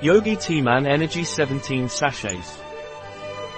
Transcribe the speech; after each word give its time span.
Yogi 0.00 0.34
Tea 0.34 0.60
Man 0.60 0.86
Energy 0.86 1.22
17 1.22 1.88
sachets. 1.88 2.58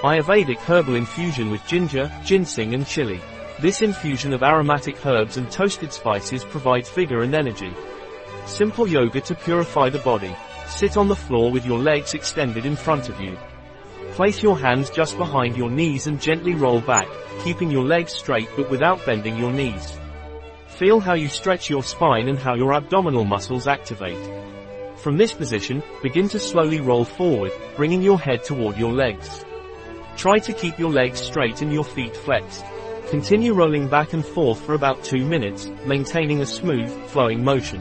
Ayurvedic 0.03 0.59
herbal 0.59 0.95
infusion 0.95 1.51
with 1.51 1.67
ginger, 1.67 2.13
ginseng 2.25 2.75
and 2.75 2.87
chili. 2.87 3.21
This 3.59 3.81
infusion 3.81 4.35
of 4.35 4.43
aromatic 4.43 5.05
herbs 5.05 5.39
and 5.39 5.51
toasted 5.51 5.95
spices 5.95 6.45
provides 6.45 6.91
vigor 6.91 7.23
and 7.23 7.35
energy. 7.35 7.73
Simple 8.45 8.87
yoga 8.87 9.23
to 9.23 9.35
purify 9.35 9.89
the 9.89 9.99
body. 10.01 10.37
Sit 10.69 10.99
on 10.99 11.09
the 11.09 11.17
floor 11.17 11.51
with 11.51 11.65
your 11.65 11.79
legs 11.79 12.13
extended 12.13 12.67
in 12.67 12.77
front 12.77 13.09
of 13.09 13.19
you. 13.19 13.37
Place 14.13 14.43
your 14.43 14.59
hands 14.59 14.91
just 14.91 15.17
behind 15.17 15.57
your 15.57 15.71
knees 15.71 16.07
and 16.07 16.21
gently 16.21 16.55
roll 16.55 16.83
back, 16.83 17.09
keeping 17.45 17.71
your 17.71 17.85
legs 17.85 18.13
straight 18.13 18.49
but 18.57 18.71
without 18.71 19.05
bending 19.07 19.39
your 19.39 19.53
knees. 19.53 19.99
Feel 20.69 21.01
how 21.01 21.15
you 21.15 21.29
stretch 21.29 21.71
your 21.71 21.83
spine 21.83 22.29
and 22.29 22.39
how 22.39 22.55
your 22.55 22.75
abdominal 22.75 23.25
muscles 23.25 23.67
activate. 23.67 24.19
From 24.97 25.17
this 25.17 25.33
position, 25.33 25.83
begin 26.03 26.29
to 26.31 26.41
slowly 26.41 26.81
roll 26.81 27.05
forward, 27.05 27.53
bringing 27.77 28.03
your 28.03 28.19
head 28.19 28.43
toward 28.45 28.77
your 28.77 28.93
legs. 28.93 29.45
Try 30.17 30.39
to 30.39 30.53
keep 30.53 30.79
your 30.79 30.91
legs 30.91 31.21
straight 31.21 31.63
and 31.63 31.73
your 31.73 31.85
feet 31.85 32.17
flexed. 32.17 32.65
Continue 33.11 33.53
rolling 33.53 33.89
back 33.89 34.15
and 34.15 34.25
forth 34.25 34.61
for 34.61 34.75
about 34.75 35.05
2 35.05 35.25
minutes, 35.25 35.71
maintaining 35.85 36.41
a 36.41 36.47
smooth, 36.47 36.91
flowing 37.09 37.45
motion. 37.45 37.81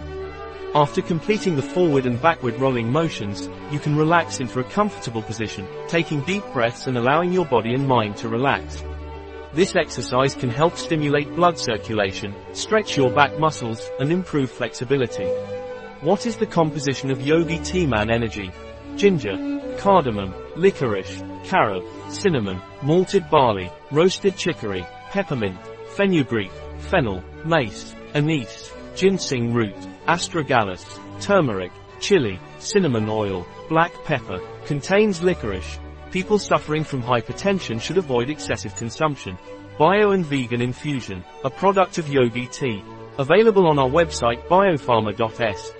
After 0.76 1.02
completing 1.02 1.56
the 1.56 1.62
forward 1.62 2.06
and 2.06 2.22
backward 2.22 2.60
rolling 2.60 2.92
motions, 2.92 3.50
you 3.72 3.80
can 3.80 3.96
relax 3.96 4.42
into 4.42 4.60
a 4.60 4.64
comfortable 4.66 5.24
position, 5.24 5.66
taking 5.88 6.22
deep 6.22 6.44
breaths 6.52 6.86
and 6.86 6.98
allowing 6.98 7.32
your 7.32 7.46
body 7.46 7.74
and 7.74 7.88
mind 7.88 8.18
to 8.18 8.28
relax. 8.28 8.84
This 9.54 9.74
exercise 9.74 10.36
can 10.36 10.50
help 10.50 10.76
stimulate 10.76 11.34
blood 11.34 11.58
circulation, 11.58 12.36
stretch 12.52 12.98
your 12.98 13.10
back 13.10 13.40
muscles, 13.40 13.90
and 14.02 14.12
improve 14.12 14.52
flexibility. 14.52 15.32
What 16.06 16.28
is 16.28 16.38
the 16.38 16.46
composition 16.46 17.10
of 17.10 17.26
Yogi 17.26 17.58
Tea 17.58 17.88
Man 17.88 18.12
Energy? 18.12 18.52
Ginger, 18.96 19.76
cardamom, 19.80 20.36
licorice, 20.56 21.24
carob, 21.44 21.84
cinnamon, 22.12 22.62
malted 22.84 23.28
barley, 23.32 23.72
roasted 23.90 24.38
chicory, 24.38 24.86
peppermint, 25.10 25.58
fenugreek, 25.96 26.52
fennel, 26.78 27.24
mace, 27.44 27.96
anise, 28.14 28.72
ginseng 28.96 29.52
root, 29.52 29.76
astragalus, 30.08 30.86
turmeric, 31.20 31.72
chili, 32.00 32.40
cinnamon 32.60 33.10
oil, 33.10 33.44
black 33.68 33.92
pepper, 34.04 34.40
contains 34.68 35.24
licorice. 35.24 35.80
People 36.12 36.38
suffering 36.38 36.84
from 36.84 37.02
hypertension 37.02 37.82
should 37.82 37.98
avoid 37.98 38.30
excessive 38.30 38.76
consumption. 38.76 39.40
Bio 39.80 40.12
and 40.12 40.24
Vegan 40.24 40.62
Infusion, 40.62 41.26
a 41.44 41.50
product 41.50 41.98
of 41.98 42.08
Yogi 42.08 42.46
Tea. 42.46 42.84
Available 43.18 43.66
on 43.66 43.80
our 43.80 43.90
website 43.90 44.46
biopharma.s. 44.50 45.72